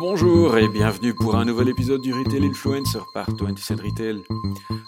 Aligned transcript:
Bonjour 0.00 0.56
et 0.56 0.68
bienvenue 0.68 1.14
pour 1.14 1.36
un 1.36 1.44
nouvel 1.44 1.68
épisode 1.68 2.00
du 2.00 2.12
Retail 2.14 2.46
Influencer 2.46 3.00
par 3.12 3.28
27 3.30 3.80
Retail. 3.80 4.22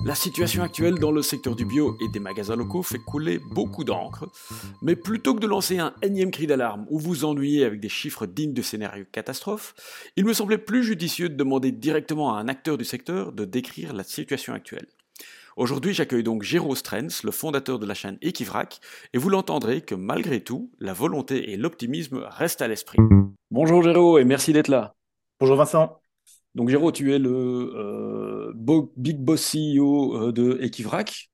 La 0.05 0.15
situation 0.15 0.63
actuelle 0.63 0.95
dans 0.95 1.13
le 1.13 1.23
secteur 1.23 1.55
du 1.55 1.65
bio 1.65 1.97
et 2.01 2.09
des 2.09 2.19
magasins 2.19 2.57
locaux 2.57 2.83
fait 2.83 2.99
couler 2.99 3.39
beaucoup 3.39 3.85
d'encre, 3.85 4.29
mais 4.81 4.97
plutôt 4.97 5.35
que 5.35 5.41
de 5.41 5.47
lancer 5.47 5.79
un 5.79 5.93
énième 6.03 6.31
cri 6.31 6.47
d'alarme 6.47 6.87
ou 6.89 6.99
vous 6.99 7.25
ennuyer 7.25 7.65
avec 7.65 7.81
des 7.81 7.89
chiffres 7.89 8.27
dignes 8.27 8.55
de 8.55 8.63
scénarios 8.63 9.05
catastrophes, 9.13 9.75
il 10.17 10.25
me 10.25 10.33
semblait 10.33 10.59
plus 10.59 10.83
judicieux 10.83 11.29
de 11.29 11.35
demander 11.35 11.71
directement 11.71 12.35
à 12.35 12.41
un 12.41 12.49
acteur 12.49 12.79
du 12.79 12.85
secteur 12.85 13.33
de 13.33 13.45
décrire 13.45 13.93
la 13.93 14.05
situation 14.05 14.55
actuelle. 14.55 14.87
Aujourd'hui, 15.57 15.93
j'accueille 15.93 16.23
donc 16.23 16.43
Géraud 16.43 16.75
Strens, 16.75 17.23
le 17.25 17.31
fondateur 17.31 17.79
de 17.79 17.85
la 17.85 17.93
chaîne 17.93 18.17
Equivrac, 18.23 18.81
et 19.13 19.19
vous 19.19 19.29
l'entendrez 19.29 19.83
que 19.83 19.95
malgré 19.95 20.41
tout, 20.41 20.71
la 20.79 20.95
volonté 20.95 21.53
et 21.53 21.59
l'optimisme 21.59 22.25
restent 22.27 22.63
à 22.63 22.69
l'esprit. 22.69 22.99
Bonjour 23.51 23.83
Géraud 23.83 24.19
et 24.19 24.25
merci 24.25 24.55
d'être 24.55 24.69
là. 24.69 24.95
Bonjour 25.41 25.57
Vincent. 25.57 26.01
Donc 26.55 26.71
Géraud, 26.71 26.91
tu 26.91 27.13
es 27.13 27.19
le 27.19 27.31
euh, 27.75 28.53
big 28.97 29.19
boss 29.19 29.55
CEO 29.55 30.29
euh, 30.29 30.33
de 30.33 30.59
Equivrac, 30.63 31.31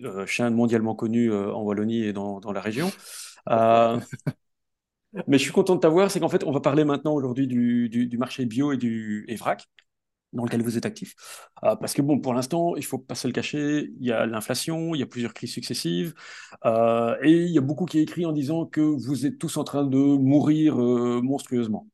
euh, 0.00 0.26
chaîne 0.26 0.54
mondialement 0.54 0.96
connue 0.96 1.32
en 1.32 1.62
Wallonie 1.62 2.02
et 2.02 2.12
dans, 2.12 2.40
la 2.52 2.60
région. 2.60 2.90
mais 3.46 5.38
je 5.38 5.42
suis 5.42 5.52
content 5.52 5.76
de 5.76 5.80
t'avoir, 5.80 6.10
c'est 6.10 6.18
qu'en 6.18 6.28
fait, 6.28 6.42
on 6.42 6.50
va 6.50 6.60
parler 6.60 6.84
maintenant 6.84 7.14
aujourd'hui 7.14 7.46
du, 7.46 8.16
marché 8.18 8.46
bio 8.46 8.72
et 8.72 8.76
du 8.76 9.26
Evrac 9.28 9.68
dans 10.32 10.44
lequel 10.44 10.62
vous 10.62 10.76
êtes 10.78 10.86
actif. 10.86 11.14
Euh, 11.64 11.76
parce 11.76 11.94
que 11.94 12.02
bon, 12.02 12.20
pour 12.20 12.34
l'instant, 12.34 12.76
il 12.76 12.84
faut 12.84 12.98
pas 12.98 13.14
se 13.14 13.26
le 13.26 13.32
cacher, 13.32 13.90
il 13.98 14.06
y 14.06 14.12
a 14.12 14.26
l'inflation, 14.26 14.94
il 14.94 14.98
y 14.98 15.02
a 15.02 15.06
plusieurs 15.06 15.34
crises 15.34 15.52
successives, 15.52 16.14
euh, 16.64 17.16
et 17.22 17.32
il 17.32 17.50
y 17.50 17.58
a 17.58 17.60
beaucoup 17.62 17.86
qui 17.86 17.98
est 17.98 18.02
écrit 18.02 18.26
en 18.26 18.32
disant 18.32 18.66
que 18.66 18.80
vous 18.80 19.26
êtes 19.26 19.38
tous 19.38 19.56
en 19.56 19.64
train 19.64 19.84
de 19.84 19.98
mourir 19.98 20.80
euh, 20.80 21.20
monstrueusement. 21.22 21.88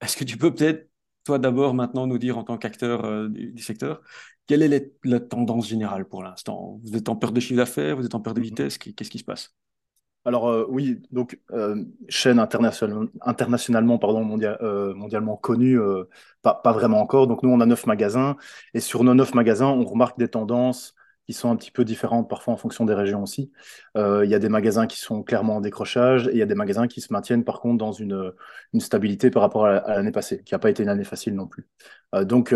Est-ce 0.00 0.16
que 0.16 0.24
tu 0.24 0.36
peux 0.38 0.54
peut-être, 0.54 0.88
toi 1.24 1.38
d'abord, 1.38 1.74
maintenant 1.74 2.06
nous 2.06 2.18
dire 2.18 2.38
en 2.38 2.44
tant 2.44 2.58
qu'acteur 2.58 3.28
du, 3.30 3.58
secteur, 3.62 4.02
quelle 4.46 4.62
est 4.62 4.92
la 5.04 5.20
tendance 5.20 5.68
générale 5.68 6.06
pour 6.08 6.22
l'instant? 6.22 6.80
Vous 6.84 6.96
êtes 6.96 7.08
en 7.08 7.16
peur 7.16 7.32
de 7.32 7.40
chiffre 7.40 7.58
d'affaires, 7.58 7.96
vous 7.96 8.06
êtes 8.06 8.14
en 8.14 8.20
peur 8.20 8.34
de 8.34 8.40
mmh 8.40 8.44
vitesse, 8.44 8.78
qu'est-ce 8.78 9.10
qui 9.10 9.18
se 9.18 9.24
passe? 9.24 9.54
Alors 10.24 10.48
euh, 10.50 10.66
oui, 10.68 11.00
donc 11.10 11.38
euh, 11.52 11.84
chaîne 12.08 12.38
internationalement 12.38 13.98
pardon, 13.98 14.38
euh, 14.40 14.94
mondialement 14.94 15.36
connue, 15.36 15.78
pas, 16.42 16.60
vraiment 16.64 17.00
encore. 17.00 17.26
Donc 17.26 17.42
nous, 17.42 17.50
on 17.50 17.60
a 17.60 17.66
neuf 17.66 17.86
magasins 17.86 18.36
et 18.74 18.80
sur 18.80 19.02
nos 19.04 19.14
neuf 19.14 19.34
magasins, 19.34 19.68
on 19.68 19.84
remarque 19.84 20.18
des 20.18 20.28
tendances 20.28 20.94
qui 21.26 21.32
sont 21.32 21.50
un 21.50 21.56
petit 21.56 21.70
peu 21.70 21.84
différentes 21.84 22.28
parfois 22.28 22.54
en 22.54 22.56
fonction 22.56 22.84
des 22.84 22.94
régions 22.94 23.22
aussi. 23.22 23.52
Il 23.96 24.26
y 24.28 24.34
a 24.34 24.38
des 24.38 24.48
magasins 24.48 24.86
qui 24.86 24.98
sont 24.98 25.22
clairement 25.22 25.56
en 25.56 25.60
décrochage 25.60 26.28
et 26.28 26.32
il 26.32 26.38
y 26.38 26.42
a 26.42 26.46
des 26.46 26.54
magasins 26.54 26.88
qui 26.88 27.00
se 27.00 27.12
maintiennent 27.12 27.44
par 27.44 27.60
contre 27.60 27.78
dans 27.78 27.92
une, 27.92 28.32
une 28.74 28.80
stabilité 28.80 29.30
par 29.30 29.42
rapport 29.42 29.66
à, 29.66 29.94
l'année 29.96 30.12
passée, 30.12 30.42
qui 30.44 30.54
n'a 30.54 30.58
pas 30.58 30.70
été 30.70 30.82
une 30.82 30.88
année 30.88 31.04
facile 31.04 31.34
non 31.34 31.46
plus. 31.46 31.66
donc 32.22 32.54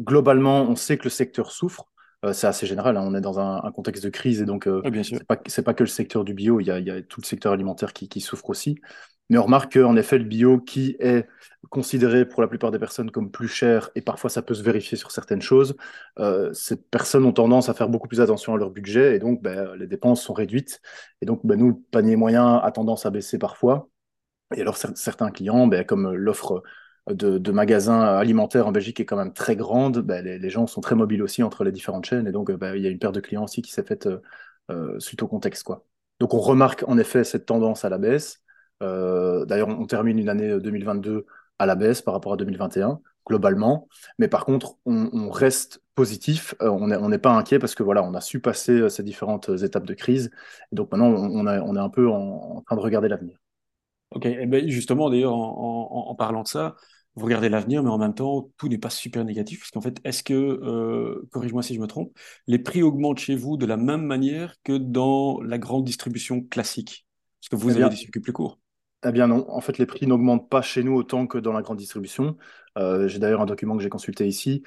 globalement, 0.00 0.62
on 0.62 0.76
sait 0.76 0.98
que 0.98 1.04
le 1.04 1.10
secteur 1.10 1.52
souffre. 1.52 1.91
Euh, 2.24 2.32
c'est 2.32 2.46
assez 2.46 2.66
général. 2.66 2.96
Hein. 2.96 3.02
On 3.04 3.14
est 3.14 3.20
dans 3.20 3.40
un, 3.40 3.70
contexte 3.72 4.04
de 4.04 4.10
crise 4.10 4.40
et 4.40 4.44
donc 4.44 4.66
euh, 4.66 4.82
c'est 5.02 5.24
pas, 5.24 5.36
pas 5.36 5.74
que 5.74 5.82
le 5.82 5.88
secteur 5.88 6.24
du 6.24 6.34
bio. 6.34 6.60
Il 6.60 6.66
y 6.66 6.70
a, 6.70 7.02
tout 7.02 7.20
le 7.20 7.26
secteur 7.26 7.52
alimentaire 7.52 7.92
qui, 7.92 8.20
souffre 8.20 8.50
aussi. 8.50 8.78
Mais 9.30 9.38
on 9.38 9.44
remarque 9.44 9.74
qu'en 9.74 9.96
effet, 9.96 10.18
le 10.18 10.24
bio 10.24 10.58
qui 10.60 10.96
est 11.00 11.26
considéré 11.70 12.28
pour 12.28 12.42
la 12.42 12.48
plupart 12.48 12.70
des 12.70 12.78
personnes 12.78 13.10
comme 13.10 13.30
plus 13.30 13.48
cher, 13.48 13.90
et 13.94 14.02
parfois 14.02 14.28
ça 14.28 14.42
peut 14.42 14.52
se 14.52 14.62
vérifier 14.62 14.98
sur 14.98 15.10
certaines 15.10 15.40
choses, 15.40 15.76
euh, 16.18 16.52
ces 16.52 16.76
personnes 16.76 17.24
ont 17.24 17.32
tendance 17.32 17.68
à 17.68 17.74
faire 17.74 17.88
beaucoup 17.88 18.08
plus 18.08 18.20
attention 18.20 18.54
à 18.54 18.58
leur 18.58 18.70
budget, 18.70 19.16
et 19.16 19.18
donc 19.18 19.40
ben, 19.42 19.74
les 19.76 19.86
dépenses 19.86 20.22
sont 20.22 20.34
réduites. 20.34 20.82
Et 21.22 21.26
donc 21.26 21.40
ben, 21.46 21.58
nous, 21.58 21.68
le 21.68 21.76
panier 21.90 22.16
moyen 22.16 22.56
a 22.56 22.70
tendance 22.72 23.06
à 23.06 23.10
baisser 23.10 23.38
parfois. 23.38 23.88
Et 24.54 24.60
alors 24.60 24.76
certains 24.76 25.30
clients, 25.30 25.66
ben, 25.66 25.84
comme 25.84 26.12
l'offre 26.12 26.62
de, 27.10 27.52
magasins 27.52 28.00
alimentaires 28.00 28.66
en 28.68 28.72
Belgique 28.72 29.00
est 29.00 29.04
quand 29.04 29.16
même 29.16 29.32
très 29.32 29.56
grande, 29.56 29.98
ben, 29.98 30.24
les, 30.24 30.50
gens 30.50 30.66
sont 30.66 30.80
très 30.80 30.94
mobiles 30.94 31.22
aussi 31.22 31.42
entre 31.42 31.64
les 31.64 31.72
différentes 31.72 32.04
chaînes 32.04 32.26
et 32.26 32.32
donc 32.32 32.50
euh, 32.50 32.56
ben, 32.56 32.74
il 32.76 32.82
y 32.82 32.86
a 32.86 32.90
une 32.90 32.98
paire 32.98 33.12
de 33.12 33.20
clients 33.20 33.44
aussi 33.44 33.62
qui 33.62 33.72
s'est 33.72 33.82
faite 33.82 34.06
euh, 34.06 34.18
euh, 34.70 34.98
suite 35.00 35.22
au 35.22 35.28
contexte. 35.28 35.64
Quoi. 35.64 35.84
Donc 36.20 36.34
on 36.34 36.38
remarque 36.38 36.84
en 36.86 36.98
effet 36.98 37.24
cette 37.24 37.46
tendance 37.46 37.84
à 37.84 37.88
la 37.88 37.98
baisse. 37.98 38.40
D'ailleurs, 38.80 39.68
on, 39.68 39.86
termine 39.86 40.18
une 40.18 40.28
année 40.28 40.58
2022 40.58 41.24
à 41.60 41.66
la 41.66 41.76
baisse 41.76 42.02
par 42.02 42.14
rapport 42.14 42.32
à 42.32 42.36
2021 42.36 43.00
globalement, 43.24 43.86
mais 44.18 44.26
par 44.26 44.44
contre 44.44 44.76
on, 44.86 45.30
reste 45.30 45.80
positif, 45.94 46.56
on 46.58 46.88
n'est 46.88 47.18
pas 47.18 47.30
inquiet 47.30 47.60
parce 47.60 47.76
que 47.76 47.84
voilà, 47.84 48.02
on 48.02 48.12
a 48.14 48.20
su 48.20 48.40
passer 48.40 48.90
ces 48.90 49.04
différentes 49.04 49.50
étapes 49.62 49.86
de 49.86 49.94
crise 49.94 50.32
et 50.72 50.74
donc 50.74 50.90
maintenant 50.90 51.10
on, 51.10 51.46
est 51.76 51.80
un 51.80 51.88
peu 51.90 52.08
en, 52.08 52.62
train 52.66 52.74
de 52.74 52.80
regarder 52.80 53.08
l'avenir. 53.08 53.41
Ok, 54.14 54.26
et 54.26 54.46
ben 54.46 54.68
justement 54.68 55.10
d'ailleurs 55.10 55.34
en, 55.34 56.14
parlant 56.14 56.42
de 56.42 56.48
ça, 56.48 56.76
vous 57.14 57.24
regardez 57.26 57.48
l'avenir, 57.48 57.82
mais 57.82 57.90
en 57.90 57.98
même 57.98 58.14
temps, 58.14 58.50
tout 58.56 58.68
n'est 58.68 58.78
pas 58.78 58.90
super 58.90 59.24
négatif, 59.24 59.60
parce 59.60 59.70
qu'en 59.70 59.80
fait, 59.80 60.00
est-ce 60.04 60.22
que, 60.22 60.34
euh, 60.34 61.28
corrige-moi 61.30 61.62
si 61.62 61.74
je 61.74 61.80
me 61.80 61.86
trompe, 61.86 62.16
les 62.46 62.58
prix 62.58 62.82
augmentent 62.82 63.18
chez 63.18 63.36
vous 63.36 63.56
de 63.56 63.66
la 63.66 63.76
même 63.76 64.02
manière 64.02 64.54
que 64.64 64.78
dans 64.78 65.40
la 65.42 65.58
grande 65.58 65.84
distribution 65.84 66.42
classique? 66.42 67.06
Parce 67.40 67.48
que 67.50 67.56
vous 67.56 67.76
eh 67.76 67.82
avez 67.82 67.90
des 67.90 67.96
circuits 67.96 68.20
plus 68.20 68.32
courts. 68.32 68.58
Eh 69.04 69.10
bien 69.10 69.26
non, 69.26 69.44
en 69.50 69.60
fait, 69.60 69.78
les 69.78 69.86
prix 69.86 70.06
n'augmentent 70.06 70.48
pas 70.48 70.62
chez 70.62 70.84
nous 70.84 70.94
autant 70.94 71.26
que 71.26 71.38
dans 71.38 71.52
la 71.52 71.62
grande 71.62 71.78
distribution. 71.78 72.36
Euh, 72.78 73.08
j'ai 73.08 73.18
d'ailleurs 73.18 73.40
un 73.40 73.46
document 73.46 73.76
que 73.76 73.82
j'ai 73.82 73.88
consulté 73.88 74.26
ici. 74.26 74.62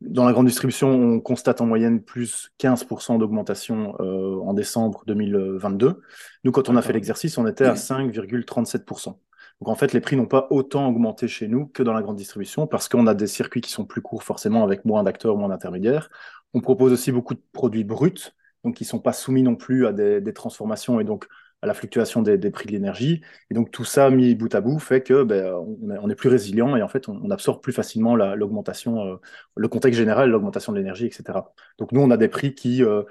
Dans 0.00 0.24
la 0.24 0.32
grande 0.32 0.46
distribution, 0.46 0.88
on 0.88 1.20
constate 1.20 1.60
en 1.60 1.66
moyenne 1.66 2.02
plus 2.02 2.50
15% 2.58 3.18
d'augmentation 3.18 3.94
euh, 4.00 4.40
en 4.40 4.54
décembre 4.54 5.02
2022. 5.06 6.00
Nous, 6.44 6.52
quand 6.52 6.70
on 6.70 6.76
a 6.76 6.82
fait 6.82 6.94
l'exercice, 6.94 7.36
on 7.36 7.46
était 7.46 7.66
à 7.66 7.74
5,37%. 7.74 9.18
Donc 9.60 9.68
en 9.68 9.74
fait, 9.74 9.92
les 9.92 10.00
prix 10.00 10.16
n'ont 10.16 10.26
pas 10.26 10.46
autant 10.50 10.88
augmenté 10.88 11.28
chez 11.28 11.48
nous 11.48 11.66
que 11.66 11.82
dans 11.82 11.92
la 11.92 12.00
grande 12.00 12.16
distribution 12.16 12.66
parce 12.66 12.88
qu'on 12.88 13.06
a 13.06 13.14
des 13.14 13.26
circuits 13.26 13.60
qui 13.60 13.70
sont 13.70 13.84
plus 13.84 14.00
courts 14.00 14.22
forcément 14.22 14.64
avec 14.64 14.86
moins 14.86 15.02
d'acteurs, 15.02 15.36
moins 15.36 15.48
d'intermédiaires. 15.48 16.08
On 16.54 16.60
propose 16.60 16.92
aussi 16.92 17.12
beaucoup 17.12 17.34
de 17.34 17.42
produits 17.52 17.84
bruts, 17.84 18.32
donc 18.64 18.76
qui 18.76 18.84
ne 18.84 18.88
sont 18.88 19.00
pas 19.00 19.12
soumis 19.12 19.42
non 19.42 19.56
plus 19.56 19.86
à 19.86 19.92
des, 19.92 20.32
transformations 20.32 20.98
et 20.98 21.04
donc 21.04 21.26
à 21.62 21.66
la 21.66 21.74
fluctuation 21.74 22.22
des, 22.22 22.38
prix 22.50 22.66
de 22.66 22.72
l'énergie. 22.72 23.20
Et 23.50 23.54
donc 23.54 23.70
tout 23.70 23.84
ça 23.84 24.10
mis 24.10 24.34
bout 24.34 24.54
à 24.54 24.60
bout 24.60 24.78
fait 24.78 25.02
que 25.02 25.22
ben, 25.22 25.54
on, 25.54 26.08
est, 26.08 26.14
plus 26.14 26.28
résilient 26.28 26.76
et 26.76 26.82
en 26.82 26.88
fait 26.88 27.08
on, 27.08 27.30
absorbe 27.30 27.62
plus 27.62 27.72
facilement 27.72 28.16
l'augmentation, 28.16 29.04
euh, 29.06 29.16
le 29.56 29.68
contexte 29.68 29.98
général, 29.98 30.30
l'augmentation 30.30 30.72
de 30.72 30.78
l'énergie, 30.78 31.06
etc. 31.06 31.38
Donc 31.78 31.92
nous 31.92 32.00
on 32.00 32.10
a 32.10 32.16
des 32.16 32.28
prix 32.28 32.54
qui, 32.54 32.82
euh, 32.82 33.02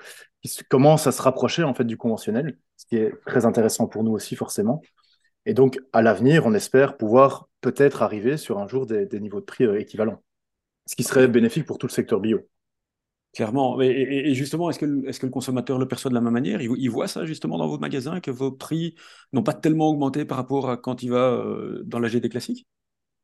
commencent 0.70 1.08
à 1.08 1.12
se 1.12 1.22
rapprocher 1.22 1.64
en 1.64 1.74
fait 1.74 1.84
du 1.84 1.98
conventionnel, 1.98 2.58
ce 2.78 2.86
qui 2.86 2.98
est 2.98 3.14
très 3.26 3.46
intéressant 3.46 3.88
pour 3.88 4.04
nous 4.04 4.12
aussi 4.12 4.36
forcément. 4.36 4.82
Et 5.46 5.54
donc, 5.54 5.80
à 5.94 6.02
l'avenir, 6.02 6.46
on 6.46 6.54
espère 6.54 6.98
pouvoir 6.98 7.50
peut-être 7.62 8.04
arriver 8.04 8.38
sur 8.38 8.60
un 8.60 8.68
jour 8.68 8.86
des, 8.86 9.08
niveaux 9.20 9.40
de 9.40 9.46
prix 9.46 9.66
euh, 9.66 9.80
équivalents, 9.80 10.22
ce 10.86 10.96
qui 10.96 11.04
serait 11.04 11.28
bénéfique 11.28 11.66
pour 11.66 11.78
tout 11.78 11.88
le 11.88 11.92
secteur 11.92 12.20
bio. 12.20 12.42
Clairement. 13.34 13.80
Et, 13.82 14.34
justement, 14.34 14.70
est-ce 14.70 14.80
que, 14.80 14.86
le 14.86 15.30
consommateur 15.30 15.78
le 15.78 15.88
perçoit 15.88 16.10
de 16.10 16.16
la 16.16 16.22
même 16.22 16.34
manière? 16.34 16.62
Il, 16.62 16.90
voit 16.90 17.08
ça 17.08 17.26
justement 17.26 17.58
dans 17.58 17.68
vos 17.68 17.78
magasins, 17.78 18.20
que 18.20 18.32
vos 18.32 18.52
prix 18.52 18.96
n'ont 19.34 19.44
pas 19.44 19.54
tellement 19.54 19.90
augmenté 19.90 20.26
par 20.26 20.38
rapport 20.38 20.70
à 20.70 20.78
quand 20.78 21.04
il 21.04 21.12
va 21.12 21.34
euh, 21.34 21.84
dans 21.86 22.00
la 22.00 22.08
GD 22.08 22.30
classique? 22.30 22.68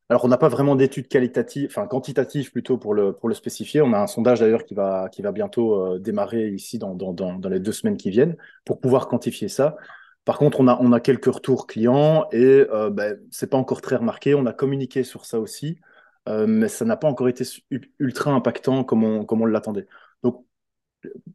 Alors, 0.08 0.24
on 0.24 0.28
n'a 0.28 0.38
pas 0.38 0.48
vraiment 0.48 0.76
d'études 0.76 1.08
qualitatives, 1.08 1.68
enfin 1.68 1.88
quantitatives 1.88 2.52
plutôt 2.52 2.78
pour 2.78 2.94
le, 2.94 3.12
pour 3.12 3.28
le 3.28 3.34
spécifier. 3.34 3.82
On 3.82 3.92
a 3.92 3.98
un 3.98 4.06
sondage 4.06 4.38
d'ailleurs 4.38 4.64
qui 4.64 4.74
va, 4.74 5.08
qui 5.10 5.20
va 5.22 5.32
bientôt 5.32 5.74
euh, 5.74 5.98
démarrer 5.98 6.50
ici 6.50 6.78
dans, 6.78 6.94
dans, 6.94 7.12
dans, 7.12 7.48
les 7.48 7.58
deux 7.58 7.72
semaines 7.72 7.96
qui 7.96 8.10
viennent 8.10 8.36
pour 8.64 8.78
pouvoir 8.78 9.08
quantifier 9.08 9.48
ça. 9.48 9.76
Par 10.24 10.38
contre, 10.38 10.60
on 10.60 10.68
a, 10.68 10.78
on 10.80 10.92
a 10.92 11.00
quelques 11.00 11.32
retours 11.32 11.66
clients 11.66 12.26
et 12.30 12.64
euh, 12.70 12.90
ben, 12.90 13.18
ce 13.32 13.44
n'est 13.44 13.48
pas 13.48 13.56
encore 13.56 13.80
très 13.80 13.96
remarqué. 13.96 14.36
On 14.36 14.46
a 14.46 14.52
communiqué 14.52 15.02
sur 15.02 15.24
ça 15.24 15.40
aussi, 15.40 15.80
euh, 16.28 16.46
mais 16.46 16.68
ça 16.68 16.84
n'a 16.84 16.96
pas 16.96 17.08
encore 17.08 17.28
été 17.28 17.44
ultra 17.98 18.32
impactant 18.32 18.84
comme 18.84 19.04
on, 19.04 19.24
comme 19.24 19.42
on 19.42 19.46
l'attendait. 19.46 19.86
Donc, 20.22 20.44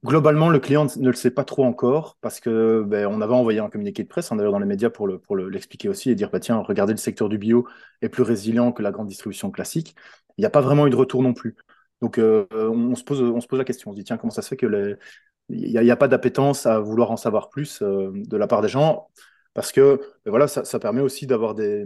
globalement, 0.03 0.49
le 0.49 0.59
client 0.59 0.87
ne 0.97 1.09
le 1.09 1.15
sait 1.15 1.31
pas 1.31 1.43
trop 1.43 1.63
encore 1.65 2.17
parce 2.21 2.39
que 2.39 2.83
ben, 2.85 3.07
on 3.07 3.21
avait 3.21 3.33
envoyé 3.33 3.59
un 3.59 3.69
communiqué 3.69 4.03
de 4.03 4.07
presse, 4.07 4.31
hein, 4.31 4.35
d'ailleurs 4.35 4.51
dans 4.51 4.59
les 4.59 4.65
médias 4.65 4.89
pour 4.89 5.07
l'expliquer 5.07 5.87
pour 5.87 5.91
le, 5.91 5.95
aussi 5.95 6.09
et 6.11 6.15
dire 6.15 6.29
bah, 6.31 6.39
tiens, 6.39 6.57
regardez, 6.57 6.93
le 6.93 6.97
secteur 6.97 7.29
du 7.29 7.37
bio 7.37 7.67
est 8.01 8.09
plus 8.09 8.23
résilient 8.23 8.71
que 8.71 8.83
la 8.83 8.91
grande 8.91 9.07
distribution 9.07 9.51
classique. 9.51 9.95
Il 10.37 10.41
n'y 10.41 10.45
a 10.45 10.49
pas 10.49 10.61
vraiment 10.61 10.87
eu 10.87 10.89
de 10.89 10.95
retour 10.95 11.23
non 11.23 11.33
plus. 11.33 11.55
Donc, 12.01 12.17
euh, 12.17 12.47
on, 12.53 12.95
se 12.95 13.03
pose, 13.03 13.21
on 13.21 13.41
se 13.41 13.47
pose 13.47 13.59
la 13.59 13.65
question. 13.65 13.91
On 13.91 13.93
se 13.93 13.99
dit 13.99 14.03
tiens, 14.03 14.17
comment 14.17 14.31
ça 14.31 14.41
se 14.41 14.49
fait 14.49 14.57
que 14.57 14.97
il 15.49 15.81
n'y 15.81 15.91
a, 15.91 15.95
pas 15.97 16.07
d'appétence 16.07 16.65
à 16.65 16.79
vouloir 16.79 17.11
en 17.11 17.17
savoir 17.17 17.49
plus 17.49 17.81
euh, 17.81 18.11
de 18.13 18.37
la 18.37 18.47
part 18.47 18.61
des 18.61 18.69
gens, 18.69 19.09
parce 19.53 19.71
que 19.71 19.99
ben 20.25 20.31
voilà, 20.31 20.47
ça, 20.47 20.79
permet 20.79 21.01
aussi 21.01 21.27
d'avoir 21.27 21.55
des, 21.55 21.85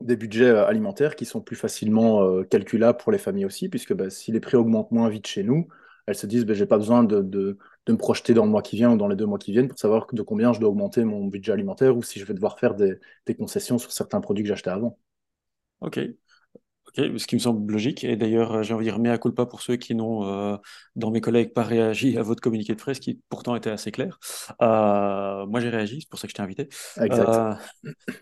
des, 0.00 0.16
budgets 0.16 0.44
euh, 0.50 0.66
alimentaires 0.66 1.16
qui 1.16 1.24
sont 1.24 1.40
plus 1.40 1.56
facilement 1.56 2.22
euh, 2.22 2.44
calculables 2.44 2.98
pour 2.98 3.12
les 3.12 3.18
familles 3.18 3.44
aussi, 3.46 3.68
puisque 3.68 3.94
ben, 3.94 4.10
si 4.10 4.32
les 4.32 4.40
prix 4.40 4.56
augmentent 4.56 4.92
moins 4.92 5.08
vite 5.08 5.26
chez 5.26 5.42
nous, 5.42 5.68
elles 6.06 6.14
se 6.14 6.26
disent 6.26 6.44
ben, 6.46 6.54
j'ai 6.54 6.66
pas 6.66 6.78
besoin 6.78 7.04
de, 7.04 7.20
de, 7.22 7.58
me 7.88 7.96
projeter 7.96 8.34
dans 8.34 8.44
le 8.44 8.50
mois 8.50 8.62
qui 8.62 8.76
vient 8.76 8.92
ou 8.92 8.96
dans 8.96 9.08
les 9.08 9.16
deux 9.16 9.26
mois 9.26 9.38
qui 9.38 9.50
viennent 9.52 9.68
pour 9.68 9.78
savoir 9.78 10.06
de 10.12 10.22
combien 10.22 10.52
je 10.52 10.60
dois 10.60 10.68
augmenter 10.70 11.04
mon 11.04 11.26
budget 11.26 11.52
alimentaire 11.52 11.96
ou 11.96 12.02
si 12.04 12.20
je 12.20 12.24
vais 12.24 12.34
devoir 12.34 12.58
faire 12.58 12.76
des, 12.76 12.94
des 13.26 13.34
concessions 13.34 13.78
sur 13.78 13.90
certains 13.90 14.20
produits 14.20 14.44
que 14.44 14.48
j'achetais 14.48 14.70
avant. 14.70 14.96
Ok. 15.80 15.98
Ok, 16.98 17.18
ce 17.18 17.26
qui 17.26 17.36
me 17.36 17.40
semble 17.40 17.72
logique. 17.72 18.02
Et 18.04 18.16
d'ailleurs, 18.16 18.62
j'ai 18.62 18.74
envie 18.74 18.84
de 18.86 18.90
dire 18.90 18.98
mea 18.98 19.16
culpa 19.18 19.46
pour 19.46 19.62
ceux 19.62 19.76
qui 19.76 19.94
n'ont, 19.94 20.24
euh, 20.24 20.56
dans 20.96 21.10
mes 21.10 21.20
collègues, 21.20 21.52
pas 21.52 21.62
réagi 21.62 22.18
à 22.18 22.22
votre 22.22 22.40
communiqué 22.42 22.74
de 22.74 22.80
presse, 22.80 22.98
qui 22.98 23.20
pourtant 23.28 23.54
était 23.54 23.70
assez 23.70 23.92
clair. 23.92 24.18
Euh, 24.60 25.46
moi, 25.46 25.60
j'ai 25.60 25.68
réagi, 25.68 26.00
c'est 26.00 26.08
pour 26.08 26.18
ça 26.18 26.26
que 26.26 26.30
je 26.32 26.34
t'ai 26.36 26.42
invité. 26.42 26.68
Exact. 27.00 27.28
Euh, 27.28 27.54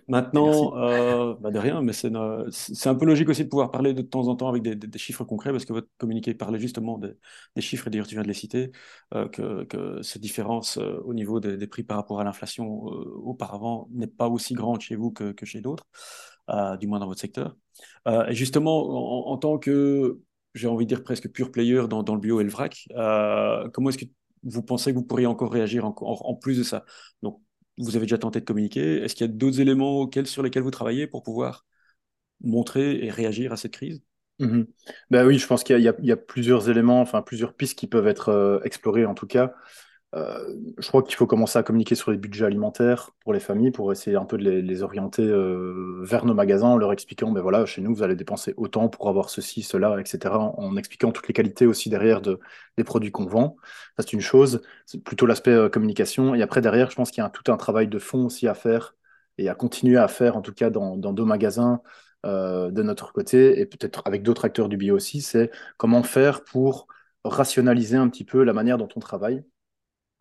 maintenant, 0.08 0.76
euh, 0.76 1.34
bah, 1.40 1.50
de 1.50 1.58
rien, 1.58 1.82
mais 1.82 1.92
c'est 1.92 2.08
une- 2.08 2.46
c'est 2.50 2.88
un 2.88 2.94
peu 2.94 3.06
logique 3.06 3.28
aussi 3.28 3.44
de 3.44 3.48
pouvoir 3.48 3.70
parler 3.70 3.94
de 3.94 4.02
temps 4.02 4.28
en 4.28 4.36
temps 4.36 4.48
avec 4.48 4.62
des, 4.62 4.74
des- 4.76 4.86
des 4.86 4.98
chiffres 4.98 5.24
concrets, 5.24 5.52
parce 5.52 5.64
que 5.64 5.72
votre 5.72 5.88
communiqué 5.98 6.34
parlait 6.34 6.58
justement 6.60 6.98
des, 6.98 7.12
des 7.56 7.62
chiffres, 7.62 7.86
et 7.88 7.90
d'ailleurs, 7.90 8.06
tu 8.06 8.14
viens 8.14 8.22
de 8.22 8.28
les 8.28 8.34
citer, 8.34 8.70
euh, 9.14 9.28
que, 9.28 9.64
que 9.64 10.02
ces 10.02 10.18
différences 10.18 10.78
euh, 10.78 11.00
au 11.04 11.14
niveau 11.14 11.40
des, 11.40 11.66
prix 11.66 11.84
par 11.84 11.96
rapport 11.98 12.20
à 12.20 12.24
l'inflation 12.24 12.86
euh, 12.92 13.04
auparavant 13.22 13.88
n'est 13.92 14.06
pas 14.06 14.28
aussi 14.28 14.54
grande 14.54 14.80
chez 14.80 14.96
vous 14.96 15.10
que, 15.10 15.32
que 15.32 15.46
chez 15.46 15.60
d'autres, 15.60 15.84
euh, 15.94 16.37
du 16.76 16.86
moins 16.86 16.98
dans 16.98 17.06
votre 17.06 17.20
secteur. 17.20 17.56
Euh, 18.06 18.26
et 18.26 18.34
justement, 18.34 19.30
en, 19.30 19.36
tant 19.38 19.58
que, 19.58 20.18
j'ai 20.54 20.66
envie 20.68 20.86
de 20.86 20.88
dire 20.88 21.02
presque 21.02 21.30
pure 21.30 21.52
player 21.52 21.82
dans, 21.88 22.02
le 22.14 22.20
bio 22.20 22.40
et 22.40 22.44
le 22.44 22.50
vrac, 22.50 22.86
euh, 22.96 23.68
comment 23.70 23.90
est-ce 23.90 23.98
que 23.98 24.10
vous 24.44 24.62
pensez 24.62 24.92
que 24.92 24.96
vous 24.96 25.04
pourriez 25.04 25.26
encore 25.26 25.52
réagir 25.52 25.84
en, 25.84 25.94
en- 26.00 26.34
plus 26.34 26.58
de 26.58 26.62
ça? 26.62 26.84
Donc, 27.22 27.40
vous 27.76 27.96
avez 27.96 28.06
déjà 28.06 28.18
tenté 28.18 28.40
de 28.40 28.44
communiquer. 28.44 29.02
Est-ce 29.02 29.14
qu'il 29.14 29.26
y 29.26 29.30
a 29.30 29.32
d'autres 29.32 29.60
éléments 29.60 30.00
auxquels, 30.00 30.26
sur 30.26 30.42
lesquels 30.42 30.62
vous 30.62 30.70
travaillez 30.70 31.06
pour 31.06 31.22
pouvoir 31.22 31.66
montrer 32.40 33.04
et 33.04 33.10
réagir 33.10 33.52
à 33.52 33.56
cette 33.56 33.72
crise? 33.72 34.02
Mhm. 34.40 34.66
Ben 35.10 35.26
oui, 35.26 35.38
je 35.38 35.46
pense 35.46 35.64
qu'il 35.64 35.80
y 35.80 36.12
a, 36.12 36.16
plusieurs 36.16 36.70
éléments, 36.70 37.00
enfin 37.00 37.22
plusieurs 37.22 37.54
pistes 37.54 37.76
qui 37.76 37.88
peuvent 37.88 38.06
être 38.06 38.28
euh, 38.28 38.60
explorées 38.62 39.04
en 39.04 39.14
tout 39.14 39.26
cas. 39.26 39.52
Euh, 40.14 40.54
je 40.78 40.88
crois 40.88 41.02
qu'il 41.02 41.14
faut 41.16 41.26
commencer 41.26 41.58
à 41.58 41.62
communiquer 41.62 41.94
sur 41.94 42.10
les 42.10 42.16
budgets 42.16 42.46
alimentaires 42.46 43.10
pour 43.20 43.34
les 43.34 43.40
familles, 43.40 43.70
pour 43.70 43.92
essayer 43.92 44.16
un 44.16 44.24
peu 44.24 44.38
de 44.38 44.48
les, 44.48 44.82
orienter 44.82 45.22
euh, 45.22 46.00
vers 46.02 46.24
nos 46.24 46.32
magasins 46.32 46.68
en 46.68 46.76
leur 46.78 46.92
expliquant, 46.92 47.30
ben 47.30 47.42
voilà, 47.42 47.66
chez 47.66 47.82
nous, 47.82 47.94
vous 47.94 48.02
allez 48.02 48.16
dépenser 48.16 48.54
autant 48.56 48.88
pour 48.88 49.08
avoir 49.10 49.28
ceci, 49.28 49.62
cela, 49.62 50.00
etc. 50.00 50.34
En, 50.56 50.76
expliquant 50.78 51.12
toutes 51.12 51.28
les 51.28 51.34
qualités 51.34 51.66
aussi 51.66 51.90
derrière 51.90 52.22
de, 52.22 52.40
des 52.78 52.84
produits 52.84 53.10
qu'on 53.10 53.26
vend. 53.26 53.56
Ça, 53.98 54.04
c'est 54.04 54.12
une 54.14 54.20
chose. 54.22 54.62
C'est 54.86 55.02
plutôt 55.02 55.26
l'aspect 55.26 55.50
euh, 55.50 55.68
communication. 55.68 56.34
Et 56.34 56.42
après, 56.42 56.62
derrière, 56.62 56.90
je 56.90 56.96
pense 56.96 57.10
qu'il 57.10 57.22
y 57.22 57.26
a 57.26 57.30
tout 57.30 57.52
un 57.52 57.56
travail 57.58 57.88
de 57.88 57.98
fond 57.98 58.26
aussi 58.26 58.48
à 58.48 58.54
faire 58.54 58.94
et 59.36 59.48
à 59.48 59.54
continuer 59.54 59.98
à 59.98 60.08
faire, 60.08 60.36
en 60.36 60.42
tout 60.42 60.54
cas 60.54 60.70
dans, 60.70 60.96
dans 60.96 61.12
nos 61.12 61.24
magasins 61.24 61.80
de 62.24 62.82
notre 62.82 63.12
côté, 63.12 63.60
et 63.60 63.64
peut-être 63.64 64.02
avec 64.04 64.22
d'autres 64.22 64.44
acteurs 64.44 64.68
du 64.68 64.76
bio 64.76 64.96
aussi, 64.96 65.22
c'est 65.22 65.50
comment 65.78 66.02
faire 66.02 66.44
pour 66.44 66.88
rationaliser 67.24 67.96
un 67.96 68.08
petit 68.08 68.24
peu 68.24 68.42
la 68.42 68.52
manière 68.52 68.76
dont 68.76 68.88
on 68.96 69.00
travaille 69.00 69.44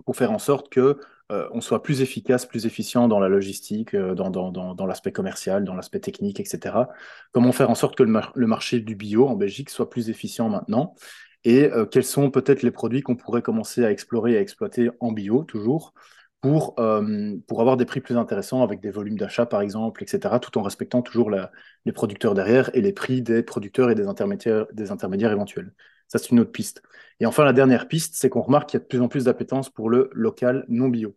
pour 0.08 0.16
faire 0.16 0.32
en 0.32 0.40
sorte 0.40 0.70
que 0.70 1.02
euh, 1.34 1.50
on 1.52 1.60
soit 1.60 1.84
plus 1.84 2.02
efficace, 2.02 2.46
plus 2.46 2.66
efficient 2.66 3.10
dans 3.10 3.20
la 3.20 3.28
logistique, 3.28 3.94
euh, 3.94 4.16
dans, 4.16 4.86
l'aspect 4.88 5.12
commercial, 5.12 5.66
dans 5.66 5.76
l'aspect 5.76 6.00
technique, 6.00 6.40
etc. 6.40 6.88
Comment 7.34 7.52
faire 7.52 7.70
en 7.70 7.76
sorte 7.76 7.98
que 7.98 8.04
le, 8.04 8.10
mar 8.10 8.32
le, 8.34 8.48
marché 8.48 8.80
du 8.80 8.96
bio 8.96 9.28
en 9.28 9.36
Belgique 9.36 9.70
soit 9.70 9.90
plus 9.90 10.10
efficient 10.10 10.48
maintenant? 10.48 10.96
Et 11.44 11.66
euh, 11.74 11.86
quels 11.86 12.06
sont 12.06 12.32
peut-être 12.32 12.64
les 12.64 12.72
produits 12.72 13.02
qu'on 13.02 13.18
pourrait 13.18 13.42
commencer 13.42 13.84
à 13.84 13.92
explorer 13.92 14.32
et 14.32 14.38
à 14.38 14.40
exploiter 14.40 14.92
en 15.02 15.12
bio 15.12 15.44
toujours 15.44 15.94
pour, 16.40 16.80
avoir 16.80 17.76
des 17.76 17.86
prix 17.86 18.00
plus 18.00 18.16
intéressants 18.16 18.64
avec 18.64 18.80
des 18.80 18.92
volumes 18.92 19.18
d'achat 19.18 19.46
par 19.46 19.60
exemple, 19.60 20.04
etc., 20.04 20.40
tout 20.40 20.58
en 20.58 20.62
respectant 20.62 21.02
toujours 21.02 21.30
les 21.32 21.92
producteurs 21.92 22.34
derrière 22.34 22.74
et 22.74 22.80
les 22.80 22.94
prix 22.94 23.22
des 23.22 23.44
producteurs 23.44 23.90
et 23.90 23.96
des 23.96 24.08
intermédiaires 24.08 25.32
éventuels? 25.34 25.74
Ça, 26.08 26.20
c'est 26.20 26.30
une 26.32 26.40
autre 26.40 26.52
piste. 26.52 26.82
Et 27.20 27.26
enfin, 27.26 27.44
la 27.44 27.54
dernière 27.54 27.88
piste, 27.88 28.16
c'est 28.16 28.30
qu'on 28.30 28.42
remarque 28.42 28.70
qu'il 28.70 28.80
y 28.80 28.82
a 28.82 28.84
de 28.84 28.88
plus 28.88 29.02
en 29.02 29.08
plus 29.08 29.26
d'appétence 29.26 29.70
pour 29.70 29.90
le 29.90 30.10
local 30.14 30.66
non 30.70 30.88
bio. 30.90 31.16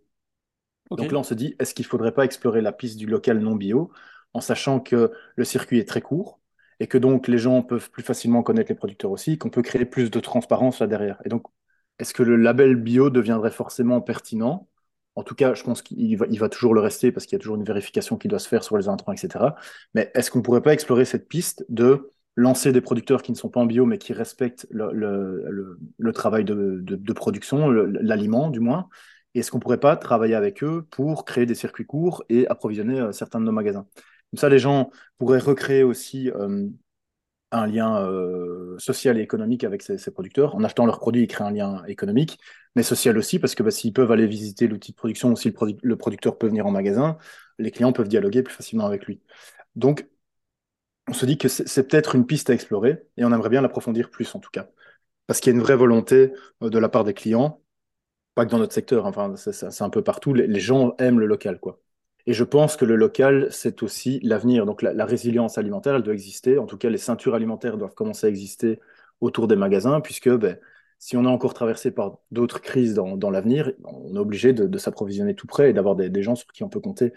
Donc 0.90 1.12
là, 1.12 1.19
on 1.19 1.22
se 1.22 1.34
dit, 1.34 1.54
est-ce 1.60 1.72
qu'il 1.75 1.84
ne 1.84 1.88
faudrait 1.88 2.12
pas 2.12 2.25
explorer 2.25 2.60
la 2.60 2.72
piste 2.72 2.98
du 2.98 3.06
local 3.06 3.38
non 3.38 3.54
bio 3.54 3.92
en 4.34 4.40
sachant 4.40 4.81
que 4.81 5.12
le 5.37 5.44
circuit 5.44 5.78
est 5.78 5.88
très 5.88 6.00
court 6.00 6.40
et 6.81 6.87
que 6.87 6.98
donc 6.98 7.28
les 7.28 7.38
gens 7.38 7.62
peuvent 7.62 7.90
plus 7.90 8.02
facilement 8.02 8.42
connaître 8.42 8.70
les 8.70 8.76
producteurs 8.76 9.10
aussi, 9.10 9.38
qu'on 9.38 9.50
peut 9.50 9.62
créer 9.62 9.84
plus 9.84 10.10
de 10.10 10.19
transparence 10.19 10.81
là 10.81 10.87
derrière. 10.87 11.20
Et 11.25 11.28
donc, 11.28 11.44
est-ce 11.98 12.14
que 12.14 12.22
le 12.22 12.37
label 12.37 12.76
bio 12.76 13.10
deviendrait 13.10 13.50
forcément 13.50 14.00
pertinent? 14.00 14.69
En 15.14 15.22
tout 15.22 15.34
cas, 15.34 15.54
je 15.54 15.62
pense 15.62 15.82
qu'il 15.82 16.16
va, 16.16 16.26
il 16.31 16.38
va 16.40 16.48
toujours 16.48 16.75
le 16.75 16.81
rester 16.81 17.12
parce 17.12 17.26
qu'il 17.26 17.34
y 17.34 17.37
a 17.37 17.40
toujours 17.40 17.56
une 17.56 17.64
vérification 17.64 18.16
qui 18.16 18.28
doit 18.28 18.38
se 18.38 18.48
faire 18.48 18.64
sur 18.64 18.78
les 18.78 18.88
intrants, 18.88 19.12
etc. 19.12 19.56
Mais 19.94 20.10
est-ce 20.14 20.31
qu'on 20.31 20.38
ne 20.38 20.44
pourrait 20.44 20.62
pas 20.62 20.72
explorer 20.72 21.04
cette 21.04 21.28
piste 21.28 21.64
de 21.69 22.12
lancer 22.37 22.73
des 22.73 22.81
producteurs 22.81 23.23
qui 23.23 23.32
ne 23.32 23.37
sont 23.37 23.49
pas 23.49 23.61
en 23.61 23.67
bio, 23.67 23.87
mais 23.87 23.99
qui 23.99 24.12
respectent 24.12 24.67
le, 24.71 24.93
le, 25.99 26.12
travail 26.12 26.44
de, 26.44 26.79
de, 26.81 27.12
production, 27.12 27.71
l'aliment 27.71 28.50
du 28.50 28.61
moins 28.61 28.88
Est-ce 29.35 29.50
qu'on 29.50 29.59
ne 29.59 29.62
pourrait 29.62 29.81
pas 29.81 29.97
travailler 29.97 30.35
avec 30.35 30.62
eux 30.62 30.87
pour 30.91 31.25
créer 31.25 31.47
des 31.47 31.55
circuits 31.55 31.87
courts 31.87 32.25
et 32.29 32.47
approvisionner 32.49 33.00
euh, 33.00 33.12
certains 33.12 33.41
de 33.41 33.44
nos 33.44 33.53
magasins? 33.53 33.87
Comme 34.31 34.38
ça, 34.38 34.49
les 34.49 34.59
gens 34.59 34.91
pourraient 35.19 35.38
recréer 35.38 35.82
aussi 35.82 36.31
euh, 36.31 36.69
un 37.53 37.67
lien 37.67 38.00
euh, 38.00 38.79
social 38.79 39.19
et 39.19 39.23
économique 39.23 39.65
avec 39.65 39.83
ces, 39.83 39.99
producteurs. 40.11 40.55
En 40.55 40.62
achetant 40.62 40.87
leurs 40.87 41.00
produits, 41.00 41.23
ils 41.23 41.26
créent 41.26 41.44
un 41.44 41.50
lien 41.50 41.85
économique, 41.87 42.38
mais 42.76 42.83
social 42.83 43.19
aussi, 43.19 43.38
parce 43.38 43.55
que 43.55 43.62
bah, 43.62 43.71
s'ils 43.71 43.93
peuvent 43.93 44.12
aller 44.12 44.26
visiter 44.26 44.69
l'outil 44.69 44.93
de 44.93 44.97
production 44.97 45.33
ou 45.33 45.37
si 45.37 45.53
le, 45.83 45.97
producteur 45.97 46.38
peut 46.38 46.47
venir 46.47 46.67
en 46.67 46.71
magasin, 46.71 47.19
les 47.59 47.71
clients 47.71 47.93
peuvent 47.93 48.09
dialoguer 48.09 48.43
plus 48.43 48.55
facilement 48.55 48.87
avec 48.87 49.06
lui. 49.06 49.21
Donc, 49.75 50.06
on 51.11 51.12
se 51.12 51.27
dit 51.27 51.39
que 51.39 51.49
c'est 51.49 51.89
peut-être 51.89 52.15
une 52.15 52.25
piste 52.25 52.51
à 52.51 52.55
explorer 52.55 53.03
et 53.17 53.25
on 53.25 53.33
aimerait 53.33 53.49
bien 53.49 53.62
l'approfondir 53.62 54.11
plus 54.11 54.33
en 54.35 54.39
tout 54.39 54.51
cas. 54.51 54.69
Parce 55.27 55.41
qu'il 55.41 55.53
y 55.53 55.55
a 55.55 55.59
une 55.59 55.62
vraie 55.62 55.77
volonté 55.77 56.33
de 56.61 56.79
la 56.79 56.89
part 56.89 57.05
des 57.05 57.15
clients, 57.15 57.61
pas 58.35 58.47
que 58.47 58.51
dans 58.51 58.59
notre 58.59 58.73
secteur, 58.73 59.07
enfin, 59.07 59.35
c'est 59.37 59.83
un 59.83 59.91
peu 59.91 60.03
partout, 60.03 60.33
les, 60.35 60.61
gens 60.61 60.95
aiment 60.99 61.19
le 61.19 61.27
local. 61.27 61.59
quoi. 61.59 61.81
Et 62.27 62.33
je 62.33 62.45
pense 62.45 62.77
que 62.77 62.85
le 62.85 62.95
local, 62.95 63.49
c'est 63.51 63.83
aussi 63.83 64.21
l'avenir. 64.23 64.67
Donc 64.67 64.83
la, 64.83 65.05
résilience 65.05 65.59
alimentaire, 65.59 65.97
elle 65.97 66.03
doit 66.03 66.15
exister. 66.15 66.59
En 66.59 66.67
tout 66.67 66.79
cas, 66.79 66.91
les 66.91 66.99
ceintures 66.99 67.35
alimentaires 67.35 67.77
doivent 67.77 67.95
commencer 67.95 68.27
à 68.29 68.31
exister 68.31 68.79
autour 69.21 69.49
des 69.49 69.57
magasins, 69.57 70.01
puisque 70.01 70.31
ben, 70.31 70.59
si 71.01 71.17
on 71.17 71.25
est 71.25 71.29
encore 71.29 71.55
traversé 71.55 71.91
par 71.91 72.19
d'autres 72.31 72.61
crises 72.61 72.95
dans, 72.95 73.31
l'avenir, 73.31 73.73
on 73.85 74.15
est 74.15 74.19
obligé 74.19 74.53
de, 74.53 74.79
s'approvisionner 74.79 75.35
tout 75.35 75.49
près 75.49 75.71
et 75.71 75.73
d'avoir 75.73 75.97
des 75.97 76.23
gens 76.23 76.37
sur 76.37 76.47
qui 76.53 76.62
on 76.62 76.69
peut 76.69 76.81
compter 76.81 77.12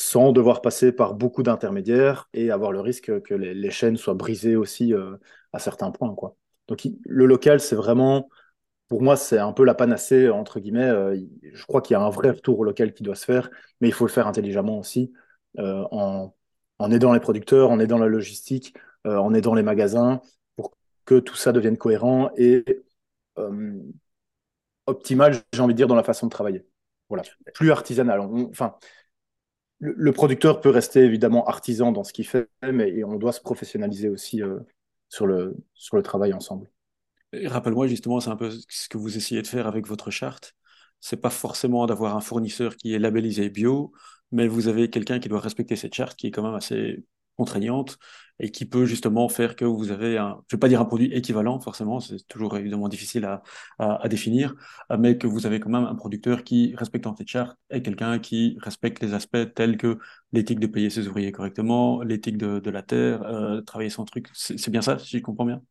sans 0.00 0.30
devoir 0.30 0.62
passer 0.62 0.92
par 0.92 1.14
beaucoup 1.14 1.42
d'intermédiaires 1.42 2.28
et 2.32 2.52
avoir 2.52 2.70
le 2.70 2.80
risque 2.80 3.20
que 3.22 3.34
les, 3.34 3.70
chaînes 3.72 3.96
soient 3.96 4.14
brisées 4.14 4.54
aussi 4.54 4.94
euh, 4.94 5.16
à 5.52 5.58
certains 5.58 5.90
points. 5.90 6.14
Quoi. 6.14 6.36
Donc 6.68 6.86
le 7.04 7.26
local, 7.26 7.58
c'est 7.58 7.74
vraiment, 7.74 8.28
pour 8.86 9.02
moi, 9.02 9.16
c'est 9.16 9.38
un 9.38 9.52
peu 9.52 9.64
la 9.64 9.74
panacée, 9.74 10.28
entre 10.28 10.60
guillemets. 10.60 10.88
Euh, 10.88 11.18
je 11.52 11.66
crois 11.66 11.82
qu'il 11.82 11.94
y 11.94 11.96
a 11.96 12.00
un 12.00 12.10
vrai 12.10 12.30
retour 12.30 12.60
au 12.60 12.64
local 12.64 12.94
qui 12.94 13.02
doit 13.02 13.16
se 13.16 13.24
faire, 13.24 13.50
mais 13.80 13.88
il 13.88 13.92
faut 13.92 14.06
le 14.06 14.12
faire 14.12 14.28
intelligemment 14.28 14.78
aussi, 14.78 15.12
euh, 15.58 15.84
en, 15.90 16.32
en, 16.78 16.90
aidant 16.92 17.12
les 17.12 17.18
producteurs, 17.18 17.72
en 17.72 17.80
aidant 17.80 17.98
la 17.98 18.06
logistique, 18.06 18.76
en 19.04 19.34
aidant 19.34 19.54
les 19.54 19.64
magasins, 19.64 20.20
pour 20.54 20.76
que 21.06 21.18
tout 21.18 21.34
ça 21.34 21.50
devienne 21.50 21.76
cohérent 21.76 22.30
et 22.36 22.64
optimal, 24.86 25.42
j'ai 25.52 25.60
envie 25.60 25.74
de 25.74 25.76
dire, 25.76 25.88
dans 25.88 25.96
la 25.96 26.04
façon 26.04 26.26
de 26.26 26.30
travailler. 26.30 26.64
Voilà, 27.08 27.24
plus 27.54 27.70
artisanal. 27.70 28.20
Enfin, 28.20 28.74
le, 29.80 30.12
producteur 30.12 30.60
peut 30.60 30.70
rester 30.70 31.00
évidemment 31.00 31.46
artisan 31.46 31.92
dans 31.92 32.04
ce 32.04 32.12
qu'il 32.12 32.26
fait, 32.26 32.48
mais 32.62 33.02
on 33.04 33.16
doit 33.16 33.32
se 33.32 33.40
professionnaliser 33.40 34.08
aussi 34.08 34.42
euh, 34.42 34.58
sur, 35.08 35.26
le, 35.26 35.56
sur 35.74 35.96
le 35.96 36.02
travail 36.02 36.32
ensemble. 36.32 36.70
Rappelle-moi 37.44 37.86
justement, 37.86 38.20
c'est 38.20 38.30
un 38.30 38.36
peu 38.36 38.50
ce 38.50 38.88
que 38.88 38.98
vous 38.98 39.16
essayez 39.16 39.42
de 39.42 39.46
faire 39.46 39.66
avec 39.66 39.86
votre 39.86 40.10
charte. 40.10 40.54
C'est 41.00 41.20
pas 41.20 41.30
forcément 41.30 41.86
d'avoir 41.86 42.16
un 42.16 42.20
fournisseur 42.20 42.76
qui 42.76 42.94
est 42.94 42.98
labellisé 42.98 43.50
bio, 43.50 43.92
mais 44.32 44.48
vous 44.48 44.68
avez 44.68 44.90
quelqu'un 44.90 45.20
qui 45.20 45.28
doit 45.28 45.40
respecter 45.40 45.76
cette 45.76 45.94
charte 45.94 46.18
qui 46.18 46.26
est 46.26 46.30
quand 46.30 46.42
même 46.42 46.54
assez 46.54 47.04
contraignante 47.38 47.98
et 48.40 48.50
qui 48.50 48.64
peut 48.66 48.84
justement 48.84 49.28
faire 49.28 49.56
que 49.56 49.64
vous 49.64 49.90
avez 49.90 50.16
un, 50.16 50.40
je 50.48 50.56
vais 50.56 50.60
pas 50.60 50.68
dire 50.68 50.80
un 50.80 50.84
produit 50.84 51.12
équivalent 51.12 51.58
forcément, 51.60 52.00
c'est 52.00 52.26
toujours 52.28 52.56
évidemment 52.56 52.88
difficile 52.88 53.24
à, 53.24 53.42
à, 53.78 54.04
à, 54.04 54.08
définir, 54.08 54.54
mais 54.96 55.18
que 55.18 55.26
vous 55.26 55.46
avez 55.46 55.58
quand 55.60 55.70
même 55.70 55.84
un 55.84 55.94
producteur 55.94 56.44
qui, 56.44 56.74
respectant 56.76 57.14
cette 57.16 57.28
charte, 57.28 57.56
est 57.70 57.82
quelqu'un 57.82 58.18
qui 58.18 58.56
respecte 58.60 59.02
les 59.02 59.14
aspects 59.14 59.54
tels 59.54 59.76
que 59.76 59.98
l'éthique 60.32 60.60
de 60.60 60.66
payer 60.66 60.90
ses 60.90 61.08
ouvriers 61.08 61.32
correctement, 61.32 62.02
l'éthique 62.02 62.38
de, 62.38 62.60
de, 62.60 62.70
la 62.70 62.82
terre, 62.82 63.22
euh, 63.22 63.60
travailler 63.62 63.90
son 63.90 64.04
truc. 64.04 64.28
C'est 64.34 64.70
bien 64.70 64.82
ça, 64.82 64.98
si 64.98 65.18
je 65.18 65.22
comprends 65.22 65.46
bien? 65.46 65.62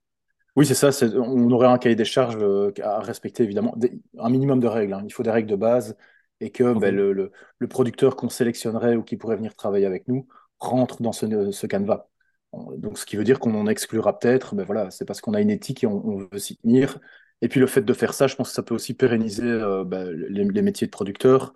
Oui, 0.58 0.66
c'est 0.66 0.74
ça. 0.74 0.90
On 1.16 1.52
aurait 1.52 1.68
un 1.68 1.78
cahier 1.78 1.96
des 1.96 2.04
charges 2.04 2.38
euh, 2.42 2.74
à 2.82 3.00
respecter, 3.00 3.44
évidemment. 3.44 3.76
Des, 3.78 4.02
un 4.18 4.30
minimum 4.30 4.60
de 4.60 4.68
règles. 4.68 4.94
Hein. 4.94 5.04
Il 5.06 5.14
faut 5.14 5.22
des 5.22 5.30
règles 5.30 5.50
de 5.50 5.56
base 5.56 5.96
et 6.40 6.50
que 6.50 6.64
okay. 6.64 6.80
ben, 6.80 6.96
le, 6.96 7.14
le, 7.14 7.32
le, 7.60 7.68
producteur 7.68 8.16
qu'on 8.16 8.30
sélectionnerait 8.30 8.96
ou 8.96 9.04
qui 9.04 9.18
pourrait 9.18 9.36
venir 9.36 9.56
travailler 9.56 9.86
avec 9.86 10.08
nous 10.08 10.28
rentre 10.60 11.02
dans 11.02 11.12
ce, 11.12 11.52
ce 11.52 11.68
canevas. 11.68 12.08
Donc, 12.54 12.98
ce 12.98 13.06
qui 13.06 13.18
veut 13.18 13.24
dire 13.24 13.40
qu'on 13.40 13.56
en 13.56 13.68
exclura 13.68 14.18
peut-être. 14.18 14.56
Ben, 14.56 14.64
voilà, 14.64 14.90
c'est 14.92 15.06
parce 15.06 15.22
qu'on 15.22 15.34
a 15.34 15.42
une 15.42 15.50
éthique 15.50 15.84
et 15.84 15.88
on, 15.88 16.28
veut 16.32 16.40
s'y 16.40 16.58
tenir. 16.58 17.00
Et 17.42 17.50
puis, 17.50 17.60
le 17.60 17.68
fait 17.68 17.82
de 17.82 17.94
faire 17.94 18.14
ça, 18.14 18.28
je 18.28 18.36
pense 18.36 18.50
que 18.50 18.56
ça 18.56 18.64
peut 18.64 18.76
aussi 18.76 18.94
pérenniser 18.94 19.44
euh, 19.44 19.84
ben, 19.84 20.10
les, 20.12 20.62
métiers 20.62 20.88
de 20.88 20.92
producteurs. 20.92 21.54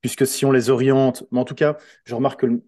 Puisque 0.00 0.26
si 0.26 0.44
on 0.44 0.52
les 0.52 0.68
oriente, 0.70 1.24
mais 1.30 1.40
en 1.40 1.44
tout 1.44 1.54
cas, 1.54 1.78
je 2.04 2.14
remarque 2.14 2.40
que 2.40 2.62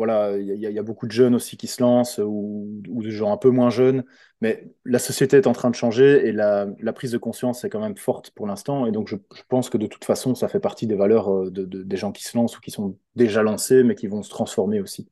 voilà, 0.00 0.38
il 0.38 0.46
y, 0.46 0.78
a 0.78 0.82
beaucoup 0.82 1.06
de 1.06 1.12
jeunes 1.12 1.34
aussi 1.34 1.58
qui 1.58 1.66
se 1.66 1.82
lancent 1.82 2.16
ou, 2.24 2.80
ou, 2.88 3.02
de 3.02 3.10
gens 3.10 3.34
un 3.34 3.36
peu 3.36 3.50
moins 3.50 3.68
jeunes. 3.68 4.02
Mais 4.40 4.72
la 4.86 4.98
société 4.98 5.36
est 5.36 5.46
en 5.46 5.52
train 5.52 5.68
de 5.68 5.74
changer 5.74 6.26
et 6.26 6.32
la, 6.32 6.66
prise 6.94 7.12
de 7.12 7.18
conscience 7.18 7.64
est 7.64 7.68
quand 7.68 7.82
même 7.82 7.98
forte 7.98 8.30
pour 8.30 8.46
l'instant. 8.46 8.86
Et 8.86 8.92
donc, 8.92 9.08
je, 9.08 9.16
pense 9.50 9.68
que 9.68 9.76
de 9.76 9.86
toute 9.86 10.06
façon, 10.06 10.34
ça 10.34 10.48
fait 10.48 10.58
partie 10.58 10.86
des 10.86 10.94
valeurs 10.94 11.50
de, 11.50 11.64
des 11.66 11.96
gens 11.98 12.12
qui 12.12 12.24
se 12.24 12.34
lancent 12.34 12.56
ou 12.56 12.62
qui 12.62 12.70
sont 12.70 12.96
déjà 13.14 13.42
lancés, 13.42 13.82
mais 13.82 13.94
qui 13.94 14.06
vont 14.06 14.22
se 14.22 14.30
transformer 14.30 14.80
aussi. 14.80 15.06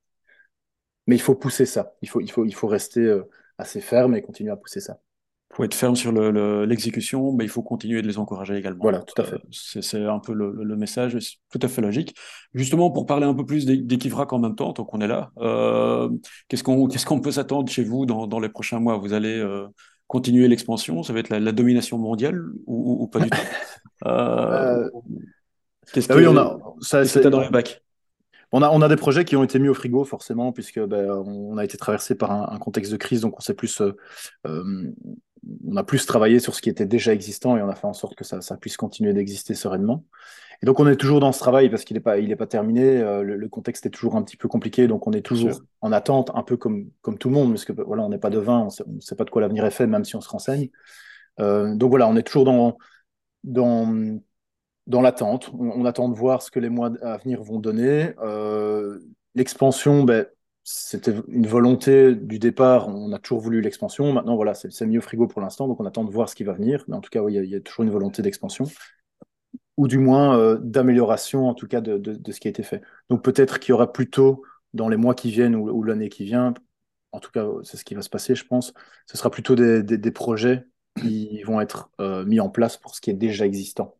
mais 1.06 1.16
il 1.16 1.20
faut 1.20 1.34
pousser 1.34 1.66
ça. 1.66 1.94
Il 2.00 2.08
faut, 2.08 2.66
rester 2.66 3.20
assez 3.58 3.82
ferme 3.82 4.14
et 4.14 4.22
continuer 4.22 4.52
à 4.52 4.56
pousser 4.56 4.80
ça 4.80 5.00
faut 5.54 5.64
être 5.64 5.74
ferme 5.74 5.96
sur 5.96 6.12
l'exécution, 6.12 7.32
mais 7.32 7.44
il 7.44 7.50
faut 7.50 7.62
continuer 7.62 8.02
de 8.02 8.06
les 8.06 8.18
encourager 8.18 8.56
également. 8.56 8.82
Voilà, 8.82 9.00
tout 9.00 9.20
à 9.20 9.24
fait. 9.24 9.36
Euh, 9.36 9.80
c'est 9.80 10.04
un 10.04 10.18
peu 10.18 10.32
le, 10.34 10.76
message, 10.76 11.18
tout 11.50 11.58
à 11.62 11.68
fait 11.68 11.80
logique. 11.80 12.14
Justement, 12.54 12.90
pour 12.90 13.06
parler 13.06 13.26
un 13.26 13.34
peu 13.34 13.46
plus 13.46 13.64
d'Equivrac 13.66 14.32
en 14.32 14.38
même 14.38 14.54
temps, 14.54 14.72
tant 14.72 14.84
qu'on 14.84 15.00
est 15.00 15.06
là, 15.06 15.30
euh, 15.38 16.10
qu'est-ce 16.48 16.62
qu'on 16.62 17.20
peut 17.20 17.30
s'attendre 17.30 17.70
chez 17.70 17.82
vous 17.82 18.04
dans, 18.06 18.40
les 18.40 18.48
prochains 18.48 18.78
mois? 18.78 18.98
Vous 18.98 19.14
allez 19.14 19.38
euh, 19.38 19.66
continuer 20.06 20.48
l'expansion? 20.48 21.02
Ça 21.02 21.12
va 21.12 21.20
être 21.20 21.30
la, 21.30 21.52
domination 21.52 21.98
mondiale 21.98 22.40
ou, 22.66 23.08
pas 23.08 23.20
du 23.20 23.30
tout? 23.30 23.38
Qu'est-ce 25.94 26.12
ah 26.12 26.14
que 26.14 26.18
oui, 26.18 26.26
on 26.26 26.36
a, 26.36 26.58
ça, 26.82 27.02
dans 27.30 27.40
les 27.40 27.48
bacs? 27.48 27.82
On 28.52 28.60
a, 28.60 28.68
on 28.68 28.82
a 28.82 28.88
des 28.88 28.96
projets 28.96 29.24
qui 29.24 29.36
ont 29.36 29.44
été 29.44 29.58
mis 29.58 29.68
au 29.68 29.74
frigo, 29.74 30.04
forcément, 30.04 30.52
puisque 30.52 30.80
ben, 30.80 31.10
on 31.10 31.56
a 31.56 31.64
été 31.64 31.78
traversé 31.78 32.14
par 32.14 32.52
un, 32.52 32.58
contexte 32.58 32.92
de 32.92 32.98
crise, 32.98 33.22
donc 33.22 33.38
on 33.38 33.40
s'est 33.40 33.54
plus 33.54 33.82
on 35.66 35.76
a 35.76 35.84
plus 35.84 36.06
travaillé 36.06 36.38
sur 36.38 36.54
ce 36.54 36.62
qui 36.62 36.68
était 36.68 36.86
déjà 36.86 37.12
existant 37.12 37.56
et 37.56 37.62
on 37.62 37.68
a 37.68 37.74
fait 37.74 37.86
en 37.86 37.92
sorte 37.92 38.14
que 38.14 38.24
ça, 38.24 38.56
puisse 38.56 38.76
continuer 38.76 39.12
d'exister 39.12 39.54
sereinement. 39.54 40.04
Et 40.62 40.66
donc 40.66 40.80
on 40.80 40.88
est 40.88 40.96
toujours 40.96 41.20
dans 41.20 41.30
ce 41.32 41.38
travail 41.38 41.70
parce 41.70 41.84
qu'il 41.84 41.94
n'est 41.96 42.02
pas, 42.02 42.18
il 42.18 42.32
est 42.32 42.36
pas 42.36 42.46
terminé. 42.46 42.98
Euh, 42.98 43.22
le, 43.22 43.48
contexte 43.48 43.86
est 43.86 43.90
toujours 43.90 44.16
un 44.16 44.22
petit 44.22 44.36
peu 44.36 44.48
compliqué, 44.48 44.88
donc 44.88 45.06
on 45.06 45.12
est 45.12 45.22
toujours 45.22 45.62
en 45.80 45.92
attente, 45.92 46.30
un 46.34 46.42
peu 46.42 46.56
comme, 46.56 46.90
comme 47.00 47.18
tout 47.18 47.28
le 47.28 47.34
monde, 47.34 47.50
parce 47.50 47.64
que 47.64 47.72
voilà, 47.72 48.02
on 48.02 48.08
n'est 48.08 48.18
pas 48.18 48.30
devin, 48.30 48.68
on 48.86 48.92
ne 48.92 49.00
sait 49.00 49.14
pas 49.14 49.24
de 49.24 49.30
quoi 49.30 49.40
l'avenir 49.40 49.64
est 49.64 49.70
fait, 49.70 49.86
même 49.86 50.04
si 50.04 50.16
on 50.16 50.20
se 50.20 50.28
renseigne. 50.28 50.70
Euh, 51.40 51.74
donc 51.74 51.90
voilà, 51.90 52.08
on 52.08 52.16
est 52.16 52.22
toujours 52.22 52.44
dans, 52.44 52.76
dans, 53.44 54.18
dans 54.86 55.00
l'attente. 55.00 55.50
On, 55.58 55.84
attend 55.84 56.08
de 56.08 56.16
voir 56.16 56.42
ce 56.42 56.50
que 56.50 56.58
les 56.58 56.70
mois 56.70 56.90
à 57.02 57.18
venir 57.18 57.42
vont 57.42 57.60
donner. 57.60 58.14
Euh, 58.22 58.98
l'expansion, 59.34 60.02
ben, 60.02 60.26
c'était 60.70 61.14
une 61.28 61.46
volonté 61.46 62.14
du 62.14 62.38
départ. 62.38 62.88
On 62.88 63.10
a 63.12 63.18
toujours 63.18 63.40
voulu 63.40 63.62
l'expansion. 63.62 64.12
Maintenant, 64.12 64.36
voilà, 64.36 64.52
c'est 64.52 64.84
mis 64.86 64.98
au 64.98 65.00
frigo 65.00 65.26
pour 65.26 65.40
l'instant, 65.40 65.66
donc 65.66 65.80
on 65.80 65.86
attend 65.86 66.04
de 66.04 66.10
voir 66.10 66.28
ce 66.28 66.34
qui 66.34 66.44
va 66.44 66.52
venir. 66.52 66.84
Mais 66.88 66.94
en 66.94 67.00
tout 67.00 67.08
cas, 67.08 67.22
il 67.26 67.34
y, 67.46 67.54
a 67.56 67.60
toujours 67.60 67.84
une 67.84 67.90
volonté 67.90 68.20
d'expansion, 68.20 68.66
ou 69.78 69.88
du 69.88 69.96
moins 69.96 70.38
euh, 70.38 70.58
d'amélioration, 70.60 71.48
en 71.48 71.54
tout 71.54 71.68
cas, 71.68 71.80
de, 71.80 72.20
ce 72.30 72.38
qui 72.38 72.48
a 72.48 72.50
été 72.50 72.62
fait. 72.62 72.82
Donc 73.08 73.24
peut-être 73.24 73.60
qu'il 73.60 73.70
y 73.70 73.72
aura 73.72 73.92
plutôt 73.92 74.42
dans 74.74 74.90
les 74.90 74.98
mois 74.98 75.14
qui 75.14 75.30
viennent 75.30 75.56
ou, 75.56 75.82
l'année 75.82 76.10
qui 76.10 76.24
vient, 76.24 76.52
en 77.12 77.20
tout 77.20 77.30
cas, 77.30 77.46
c'est 77.62 77.78
ce 77.78 77.84
qui 77.84 77.94
va 77.94 78.02
se 78.02 78.10
passer, 78.10 78.34
je 78.34 78.44
pense. 78.44 78.74
Ce 79.06 79.16
sera 79.16 79.30
plutôt 79.30 79.54
des, 79.54 80.10
projets 80.10 80.66
qui 81.00 81.42
vont 81.44 81.62
être 81.62 81.90
euh, 82.00 82.26
mis 82.26 82.40
en 82.40 82.50
place 82.50 82.76
pour 82.76 82.94
ce 82.94 83.00
qui 83.00 83.08
est 83.08 83.14
déjà 83.14 83.46
existant 83.46 83.97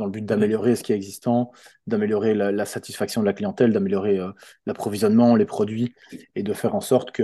dans 0.00 0.06
le 0.06 0.10
but 0.10 0.24
d'améliorer 0.24 0.76
ce 0.76 0.82
qui 0.82 0.92
est 0.92 0.96
existant, 0.96 1.52
d'améliorer 1.86 2.34
la, 2.34 2.64
satisfaction 2.64 3.20
de 3.20 3.26
la 3.26 3.34
clientèle, 3.34 3.70
d'améliorer 3.72 4.18
euh, 4.18 4.32
l'approvisionnement, 4.64 5.36
les 5.36 5.44
produits, 5.44 5.94
et 6.34 6.42
de 6.42 6.52
faire 6.54 6.74
en 6.74 6.80
sorte 6.80 7.12
que 7.12 7.22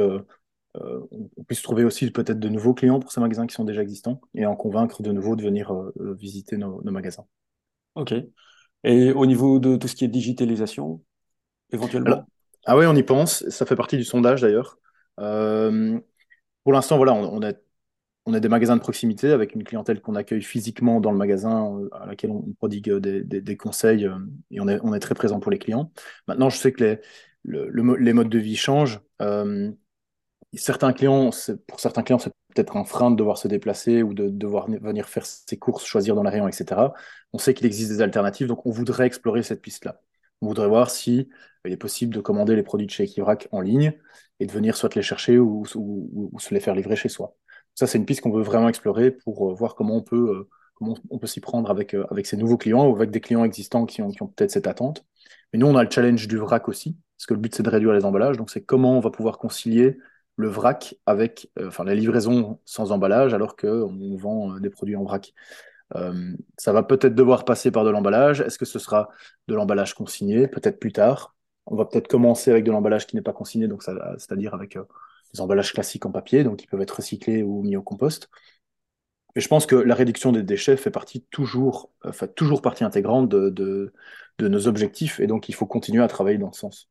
euh, 0.77 1.01
on 1.11 1.45
puisse 1.45 1.63
trouver 1.63 1.85
aussi 1.85 2.11
peut-être 2.11 2.39
de 2.39 2.49
nouveaux 2.51 2.75
clients 2.75 3.01
pour 3.01 3.11
ces 3.11 3.21
magasins 3.21 3.47
qui 3.47 3.55
sont 3.55 3.65
déjà 3.65 3.81
existants 3.81 4.21
et 4.35 4.45
en 4.45 4.55
convaincre 4.55 5.03
de 5.03 5.11
nouveau 5.11 5.37
de 5.37 5.43
venir 5.43 5.73
euh, 5.73 6.15
visiter 6.21 6.59
nos, 6.59 6.83
magasins. 6.85 7.25
Ok. 7.95 8.13
Et 8.85 9.11
au 9.11 9.25
niveau 9.25 9.59
de 9.59 9.77
tout 9.77 9.89
ce 9.89 9.97
qui 9.97 10.05
est 10.05 10.09
digitalisation, 10.09 11.03
éventuellement? 11.73 12.27
Ah 12.67 12.77
oui, 12.77 12.85
on 12.85 12.95
y 12.95 13.03
pense. 13.03 13.49
Ça 13.49 13.65
fait 13.65 13.77
partie 13.77 13.97
du 13.97 14.05
sondage 14.05 14.43
d'ailleurs. 14.43 14.79
pour 15.17 16.73
l'instant, 16.73 16.99
voilà, 16.99 17.15
on, 17.15 17.39
on, 17.39 17.43
a 17.43 17.53
on 18.27 18.35
a 18.35 18.41
des 18.41 18.49
magasins 18.49 18.77
de 18.77 18.81
proximité 18.81 19.31
avec 19.31 19.55
une 19.55 19.63
clientèle 19.63 20.01
qu'on 20.01 20.17
accueille 20.17 20.43
physiquement 20.43 21.01
dans 21.01 21.13
le 21.13 21.17
magasin, 21.17 21.79
euh, 21.79 21.89
à 21.93 22.07
laquelle 22.07 22.33
on 22.33 22.43
prodigue 22.59 22.91
euh, 22.91 23.01
des, 23.01 23.57
conseils 23.57 24.05
euh, 24.05 24.19
et 24.51 24.61
on 24.61 24.69
est, 24.69 25.01
très 25.01 25.15
présent 25.15 25.39
pour 25.39 25.53
les 25.53 25.59
clients. 25.59 25.93
Maintenant, 26.27 26.51
je 26.51 26.59
sais 26.59 26.73
que 26.73 26.83
les, 26.85 27.01
les 27.45 28.13
modes 28.13 28.29
de 28.29 28.39
vie 28.39 28.57
changent. 28.57 29.01
certains 30.55 30.93
clients, 30.93 31.31
pour 31.69 31.81
certains 31.81 32.03
clients, 32.03 32.19
c'est 32.19 32.33
peut-être 32.55 32.77
un 32.77 32.85
frein 32.85 33.11
de 33.11 33.17
devoir 33.17 33.39
se 33.39 33.47
déplacer 33.47 34.03
ou 34.03 34.15
de 34.15 34.29
devoir 34.29 34.69
venir 34.69 35.09
faire 35.09 35.27
ses 35.27 35.59
courses, 35.59 35.85
choisir 35.85 36.15
dans 36.17 36.23
la 36.23 36.31
rayon, 36.31 36.49
etc. 36.49 36.95
On 37.33 37.39
sait 37.39 37.55
qu'il 37.55 37.67
existe 37.67 37.91
des 37.91 38.03
alternatives, 38.03 38.49
donc 38.49 38.67
on 38.67 38.71
voudrait 38.71 39.07
explorer 39.07 39.43
cette 39.43 39.63
piste-là. 39.63 40.01
On 40.41 40.49
voudrait 40.49 40.69
voir 40.69 40.91
si 40.91 41.29
il 41.65 41.73
est 41.73 41.77
possible 41.77 42.15
de 42.15 42.21
commander 42.21 42.57
les 42.57 42.63
produits 42.63 42.87
de 42.87 42.91
chez 42.91 43.05
Equivrac 43.05 43.49
en 43.53 43.61
ligne 43.61 43.93
et 44.41 44.47
de 44.47 44.53
venir 44.53 44.77
soit 44.77 44.95
les 44.95 45.03
chercher 45.03 45.39
ou 45.39 45.65
se 45.67 46.55
les 46.55 46.61
faire 46.61 46.75
livrer 46.75 46.97
chez 46.97 47.09
soi. 47.09 47.37
Ça, 47.77 47.87
c'est 47.87 47.99
une 47.99 48.07
piste 48.07 48.23
qu'on 48.23 48.33
veut 48.33 48.43
vraiment 48.43 48.69
explorer 48.71 49.11
pour 49.11 49.51
euh, 49.51 49.55
voir 49.55 49.75
comment 49.75 49.97
on 49.97 50.03
peut, 50.03 50.31
euh, 50.31 50.49
comment 50.75 50.97
on 51.11 51.19
peut 51.19 51.27
s'y 51.27 51.41
prendre 51.41 51.71
avec, 51.71 51.95
euh, 51.95 52.07
avec 52.11 52.27
ces 52.27 52.39
nouveaux 52.39 52.57
clients 52.57 52.87
ou 52.89 52.97
avec 52.97 53.11
des 53.11 53.21
clients 53.21 53.45
existants 53.45 53.85
qui 53.85 54.01
ont, 54.01 54.11
peut-être 54.11 54.51
cette 54.51 54.67
attente. 54.67 55.05
Mais 55.53 55.59
nous, 55.59 55.67
on 55.67 55.77
a 55.77 55.85
le 55.85 55.91
challenge 55.91 56.27
du 56.27 56.39
vrac 56.39 56.69
aussi, 56.69 56.97
parce 57.19 57.27
que 57.27 57.35
le 57.35 57.41
but, 57.41 57.55
c'est 57.55 57.63
de 57.63 57.69
réduire 57.69 57.93
les 57.93 58.07
emballages. 58.07 58.39
Donc, 58.39 58.51
c'est 58.51 58.63
comment 58.63 58.97
on 58.97 59.01
va 59.01 59.11
pouvoir 59.11 59.37
concilier 59.39 59.99
le 60.37 60.49
vrac 60.49 60.95
avec 61.05 61.51
enfin, 61.61 61.85
la 61.85 61.95
livraison 61.95 62.61
sans 62.65 62.93
emballage 62.93 63.33
alors 63.33 63.57
qu'on 63.57 64.17
vend 64.17 64.59
des 64.59 64.69
produits 64.69 64.97
en 64.97 65.03
vrac. 65.03 65.33
ça 66.59 66.73
va 66.73 66.83
peut-être 66.83 67.15
devoir 67.15 67.47
passer 67.47 67.71
par 67.71 67.85
de 67.85 67.91
l'emballage. 67.91 68.43
Est-ce 68.43 68.59
que 68.59 68.67
ce 68.67 68.79
sera 68.79 69.09
de 69.49 69.55
l'emballage 69.55 69.95
consigné? 69.95 70.47
Peut-être 70.47 70.79
plus 70.79 70.93
tard. 70.93 71.35
On 71.65 71.75
va 71.75 71.87
peut-être 71.87 72.09
commencer 72.09 72.51
avec 72.51 72.65
de 72.65 72.71
l'emballage 72.71 73.07
qui 73.07 73.17
n'est 73.17 73.23
pas 73.23 73.33
consigné, 73.33 73.67
donc 73.67 73.83
c'est-à-dire 73.83 74.53
avec 74.55 74.77
des 75.35 75.41
emballages 75.41 75.73
classiques 75.73 76.07
en 76.07 76.13
papier, 76.13 76.45
donc 76.45 76.63
ils 76.63 76.67
peuvent 76.67 76.81
être 76.81 76.97
recyclés 76.97 77.43
ou 77.43 77.63
mis 77.63 77.77
au 77.77 77.83
compost. 77.83 78.29
Et 79.35 79.41
je 79.41 79.49
pense 79.49 79.67
que 79.67 79.77
la 79.77 79.95
réduction 79.95 80.33
des 80.33 80.43
déchets 80.43 80.77
fait 80.77 80.91
partie 80.91 81.23
toujours, 81.31 81.91
fait 82.13 82.35
toujours 82.35 82.63
partie 82.63 82.85
intégrante 82.85 83.29
de, 83.29 83.51
de, 83.51 84.49
nos 84.49 84.67
objectifs, 84.67 85.21
et 85.21 85.27
donc 85.27 85.49
il 85.49 85.55
faut 85.55 85.67
continuer 85.67 86.03
à 86.03 86.09
travailler 86.09 86.39
dans 86.39 86.53
ce 86.53 86.61
sens. 86.61 86.91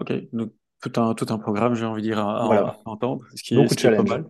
Ok, 0.00 0.12
donc 0.32 0.52
tout 0.80 1.00
un, 1.00 1.14
tout 1.14 1.26
un 1.30 1.38
programme, 1.38 1.74
j'ai 1.74 1.84
envie 1.84 2.02
de 2.02 2.06
dire, 2.06 2.18
à, 2.20 2.78
entendre, 2.84 3.24
ce 3.34 3.42
qui 3.42 3.56
Beaucoup 3.56 3.74
de 3.74 3.96
pas 3.96 4.02
mal. 4.02 4.24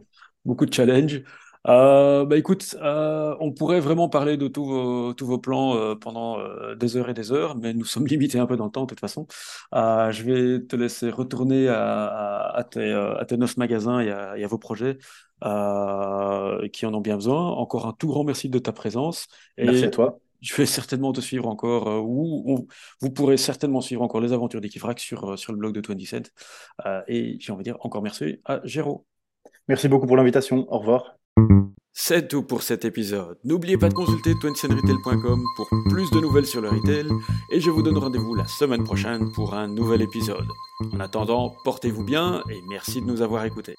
Beaucoup 0.44 0.66
de 0.66 0.72
challenges. 0.72 1.22
Euh, 1.68 2.24
bah 2.24 2.36
écoute, 2.36 2.76
euh, 2.80 3.34
on 3.40 3.52
pourrait 3.52 3.80
vraiment 3.80 4.08
parler 4.08 4.36
de 4.36 4.46
tous 4.46 4.64
vos, 4.64 5.14
tous 5.14 5.26
vos 5.26 5.38
plans 5.38 5.76
euh, 5.76 5.94
pendant 5.96 6.38
des 6.74 6.96
heures 6.96 7.08
et 7.08 7.14
des 7.14 7.32
heures, 7.32 7.56
mais 7.56 7.74
nous 7.74 7.84
sommes 7.84 8.06
limités 8.06 8.38
un 8.38 8.46
peu 8.46 8.56
dans 8.56 8.66
le 8.66 8.70
temps 8.70 8.82
de 8.82 8.86
toute 8.86 9.00
façon. 9.00 9.26
je 9.72 10.22
vais 10.22 10.64
te 10.64 10.76
laisser 10.76 11.10
retourner 11.10 11.68
à, 11.68 12.50
à, 12.54 12.64
tes, 12.64 12.92
à 12.92 13.24
tes 13.24 13.36
neuf 13.36 13.56
magasins 13.56 14.00
et 14.00 14.10
à, 14.10 14.38
et 14.38 14.46
vos 14.46 14.58
projets 14.58 14.98
qui 15.40 15.46
en 16.86 16.94
ont 16.94 17.00
bien 17.00 17.16
besoin. 17.16 17.50
Encore 17.50 17.86
un 17.86 17.92
tout 17.92 18.08
grand 18.08 18.24
merci 18.24 18.48
de 18.48 18.58
ta 18.58 18.72
présence. 18.72 19.26
Et 19.58 19.64
merci 19.64 19.84
à 19.84 19.90
toi. 19.90 20.18
Je 20.42 20.54
vais 20.54 20.66
certainement 20.66 21.12
te 21.12 21.20
suivre 21.20 21.48
encore, 21.48 22.04
ou 22.04 22.68
vous 23.00 23.10
pourrez 23.10 23.38
certainement 23.38 23.80
suivre 23.80 24.02
encore 24.02 24.20
les 24.20 24.32
aventures 24.32 24.60
d'Equifrac 24.60 25.00
sur, 25.00 25.38
sur 25.38 25.52
le 25.52 25.58
blog 25.58 25.74
de 25.74 25.82
27. 25.86 26.32
et 27.08 27.36
j'ai 27.40 27.52
envie 27.52 27.64
de 27.64 27.64
dire 27.64 27.78
encore 27.80 28.02
merci 28.02 28.40
à 28.44 28.60
Géraud. 28.62 29.06
Merci 29.66 29.88
beaucoup 29.88 30.06
pour 30.06 30.16
l'invitation. 30.16 30.72
Au 30.72 30.78
revoir. 30.78 31.16
C'est 31.98 32.28
tout 32.28 32.42
pour 32.42 32.62
cet 32.62 32.84
épisode. 32.84 33.38
N'oubliez 33.42 33.78
pas 33.78 33.88
de 33.88 33.94
consulter 33.94 34.34
27retail.com 34.34 35.42
pour 35.56 35.68
plus 35.88 36.10
de 36.10 36.20
nouvelles 36.20 36.44
sur 36.44 36.60
le 36.60 36.68
retail 36.68 37.08
et 37.50 37.58
je 37.58 37.70
vous 37.70 37.82
donne 37.82 37.96
rendez-vous 37.96 38.34
la 38.34 38.46
semaine 38.46 38.84
prochaine 38.84 39.32
pour 39.32 39.54
un 39.54 39.66
nouvel 39.66 40.02
épisode. 40.02 40.46
En 40.92 41.00
attendant, 41.00 41.56
portez-vous 41.64 42.04
bien 42.04 42.42
et 42.50 42.60
merci 42.68 43.00
de 43.00 43.06
nous 43.06 43.22
avoir 43.22 43.46
écoutés. 43.46 43.76